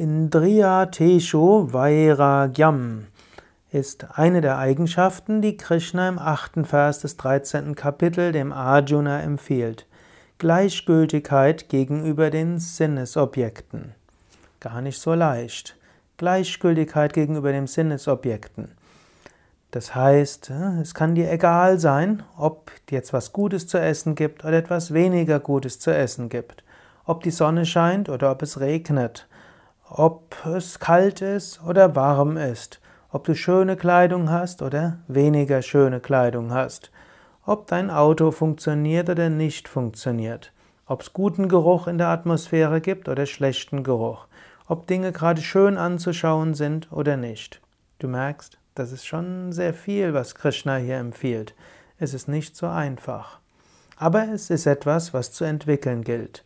Indriya 0.00 0.86
Teshu 0.86 1.72
Vairagyam 1.72 3.06
ist 3.72 4.06
eine 4.16 4.40
der 4.40 4.56
Eigenschaften, 4.56 5.42
die 5.42 5.56
Krishna 5.56 6.08
im 6.08 6.20
achten 6.20 6.64
Vers 6.64 7.00
des 7.00 7.16
13. 7.16 7.74
Kapitel 7.74 8.30
dem 8.30 8.52
Arjuna 8.52 9.20
empfiehlt. 9.22 9.86
Gleichgültigkeit 10.38 11.68
gegenüber 11.68 12.30
den 12.30 12.60
Sinnesobjekten. 12.60 13.92
Gar 14.60 14.82
nicht 14.82 15.00
so 15.00 15.14
leicht. 15.14 15.76
Gleichgültigkeit 16.16 17.12
gegenüber 17.12 17.50
den 17.50 17.66
Sinnesobjekten. 17.66 18.68
Das 19.72 19.96
heißt, 19.96 20.52
es 20.80 20.94
kann 20.94 21.16
dir 21.16 21.28
egal 21.28 21.80
sein, 21.80 22.22
ob 22.36 22.70
jetzt 22.88 23.12
was 23.12 23.32
Gutes 23.32 23.66
zu 23.66 23.80
essen 23.80 24.14
gibt 24.14 24.44
oder 24.44 24.58
etwas 24.58 24.94
weniger 24.94 25.40
Gutes 25.40 25.80
zu 25.80 25.92
essen 25.92 26.28
gibt, 26.28 26.62
ob 27.04 27.24
die 27.24 27.32
Sonne 27.32 27.66
scheint 27.66 28.08
oder 28.08 28.30
ob 28.30 28.42
es 28.42 28.60
regnet, 28.60 29.26
ob 29.90 30.34
es 30.46 30.78
kalt 30.78 31.22
ist 31.22 31.60
oder 31.66 31.96
warm 31.96 32.36
ist, 32.36 32.80
ob 33.10 33.24
du 33.24 33.34
schöne 33.34 33.76
Kleidung 33.76 34.30
hast 34.30 34.60
oder 34.60 34.98
weniger 35.08 35.62
schöne 35.62 36.00
Kleidung 36.00 36.52
hast, 36.52 36.90
ob 37.46 37.66
dein 37.68 37.90
Auto 37.90 38.30
funktioniert 38.30 39.08
oder 39.08 39.30
nicht 39.30 39.66
funktioniert, 39.66 40.52
ob 40.86 41.00
es 41.00 41.14
guten 41.14 41.48
Geruch 41.48 41.86
in 41.86 41.96
der 41.96 42.08
Atmosphäre 42.08 42.82
gibt 42.82 43.08
oder 43.08 43.24
schlechten 43.24 43.82
Geruch, 43.82 44.26
ob 44.66 44.86
Dinge 44.86 45.12
gerade 45.12 45.40
schön 45.40 45.78
anzuschauen 45.78 46.52
sind 46.52 46.92
oder 46.92 47.16
nicht. 47.16 47.62
Du 47.98 48.08
merkst, 48.08 48.58
das 48.74 48.92
ist 48.92 49.06
schon 49.06 49.52
sehr 49.52 49.72
viel, 49.72 50.12
was 50.12 50.34
Krishna 50.34 50.76
hier 50.76 50.98
empfiehlt. 50.98 51.54
Es 51.98 52.12
ist 52.12 52.28
nicht 52.28 52.56
so 52.56 52.66
einfach. 52.66 53.40
Aber 53.96 54.28
es 54.28 54.50
ist 54.50 54.66
etwas, 54.66 55.12
was 55.12 55.32
zu 55.32 55.44
entwickeln 55.44 56.04
gilt. 56.04 56.44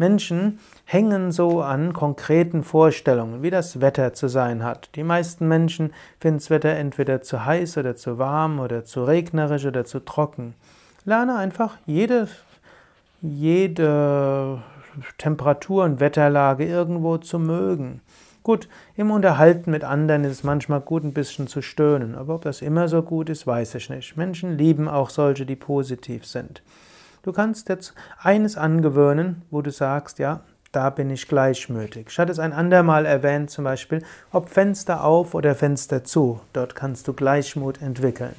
Menschen 0.00 0.60
hängen 0.86 1.30
so 1.30 1.60
an 1.60 1.92
konkreten 1.92 2.64
Vorstellungen, 2.64 3.42
wie 3.42 3.50
das 3.50 3.82
Wetter 3.82 4.14
zu 4.14 4.28
sein 4.28 4.64
hat. 4.64 4.88
Die 4.96 5.04
meisten 5.04 5.46
Menschen 5.46 5.92
finden 6.18 6.38
das 6.38 6.48
Wetter 6.48 6.70
entweder 6.70 7.20
zu 7.20 7.44
heiß 7.44 7.76
oder 7.76 7.94
zu 7.94 8.18
warm 8.18 8.60
oder 8.60 8.82
zu 8.82 9.04
regnerisch 9.04 9.66
oder 9.66 9.84
zu 9.84 10.00
trocken. 10.00 10.54
Lerne 11.04 11.36
einfach 11.36 11.76
jede, 11.84 12.28
jede 13.20 14.62
Temperatur 15.18 15.84
und 15.84 16.00
Wetterlage 16.00 16.64
irgendwo 16.64 17.18
zu 17.18 17.38
mögen. 17.38 18.00
Gut, 18.42 18.70
im 18.96 19.10
Unterhalten 19.10 19.70
mit 19.70 19.84
anderen 19.84 20.24
ist 20.24 20.32
es 20.32 20.44
manchmal 20.44 20.80
gut, 20.80 21.04
ein 21.04 21.12
bisschen 21.12 21.46
zu 21.46 21.60
stöhnen, 21.60 22.14
aber 22.14 22.36
ob 22.36 22.42
das 22.42 22.62
immer 22.62 22.88
so 22.88 23.02
gut 23.02 23.28
ist, 23.28 23.46
weiß 23.46 23.74
ich 23.74 23.90
nicht. 23.90 24.16
Menschen 24.16 24.56
lieben 24.56 24.88
auch 24.88 25.10
solche, 25.10 25.44
die 25.44 25.56
positiv 25.56 26.24
sind. 26.24 26.62
Du 27.22 27.32
kannst 27.32 27.68
jetzt 27.68 27.94
eines 28.18 28.56
angewöhnen, 28.56 29.42
wo 29.50 29.60
du 29.60 29.70
sagst, 29.70 30.18
ja, 30.18 30.40
da 30.72 30.88
bin 30.88 31.10
ich 31.10 31.28
gleichmütig. 31.28 32.06
Ich 32.08 32.18
hatte 32.18 32.32
es 32.32 32.38
ein 32.38 32.52
andermal 32.52 33.04
erwähnt, 33.04 33.50
zum 33.50 33.64
Beispiel, 33.64 34.02
ob 34.32 34.48
Fenster 34.48 35.04
auf 35.04 35.34
oder 35.34 35.54
Fenster 35.54 36.02
zu. 36.04 36.40
Dort 36.52 36.74
kannst 36.74 37.08
du 37.08 37.12
Gleichmut 37.12 37.82
entwickeln. 37.82 38.34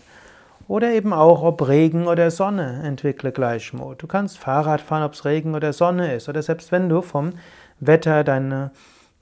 Oder 0.67 0.93
eben 0.93 1.13
auch, 1.13 1.43
ob 1.43 1.67
Regen 1.67 2.07
oder 2.07 2.31
Sonne, 2.31 2.81
entwickle 2.83 3.31
Gleichmut. 3.31 4.02
Du 4.02 4.07
kannst 4.07 4.39
Fahrrad 4.39 4.81
fahren, 4.81 5.03
ob 5.03 5.13
es 5.13 5.25
Regen 5.25 5.53
oder 5.53 5.73
Sonne 5.73 6.15
ist. 6.15 6.29
Oder 6.29 6.41
selbst 6.41 6.71
wenn 6.71 6.89
du 6.89 7.02
vom 7.02 7.33
Wetter 7.79 8.23
deine, 8.23 8.71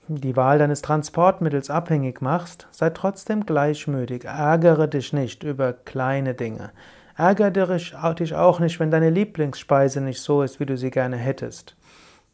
die 0.06 0.36
Wahl 0.36 0.58
deines 0.58 0.80
Transportmittels 0.80 1.68
abhängig 1.68 2.22
machst, 2.22 2.68
sei 2.70 2.90
trotzdem 2.90 3.44
gleichmütig. 3.44 4.24
Ärgere 4.24 4.86
dich 4.88 5.12
nicht 5.12 5.42
über 5.42 5.72
kleine 5.72 6.34
Dinge. 6.34 6.70
Ärgere 7.20 7.76
dich 8.14 8.34
auch 8.34 8.60
nicht, 8.60 8.80
wenn 8.80 8.90
deine 8.90 9.10
Lieblingsspeise 9.10 10.00
nicht 10.00 10.22
so 10.22 10.42
ist, 10.42 10.58
wie 10.58 10.64
du 10.64 10.78
sie 10.78 10.90
gerne 10.90 11.18
hättest. 11.18 11.76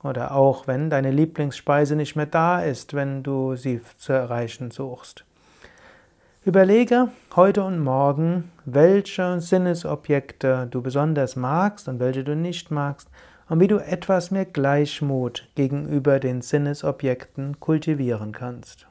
Oder 0.04 0.32
auch 0.32 0.68
wenn 0.68 0.90
deine 0.90 1.10
Lieblingsspeise 1.10 1.96
nicht 1.96 2.14
mehr 2.14 2.26
da 2.26 2.60
ist, 2.60 2.94
wenn 2.94 3.24
du 3.24 3.56
sie 3.56 3.80
zu 3.96 4.12
erreichen 4.12 4.70
suchst. 4.70 5.24
Überlege 6.44 7.08
heute 7.34 7.64
und 7.64 7.80
morgen, 7.80 8.52
welche 8.64 9.40
Sinnesobjekte 9.40 10.68
du 10.70 10.82
besonders 10.82 11.34
magst 11.34 11.88
und 11.88 11.98
welche 11.98 12.22
du 12.22 12.36
nicht 12.36 12.70
magst 12.70 13.08
und 13.48 13.58
wie 13.58 13.66
du 13.66 13.78
etwas 13.78 14.30
mehr 14.30 14.44
Gleichmut 14.44 15.48
gegenüber 15.56 16.20
den 16.20 16.42
Sinnesobjekten 16.42 17.58
kultivieren 17.58 18.30
kannst. 18.30 18.86